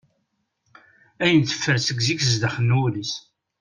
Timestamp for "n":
2.67-2.75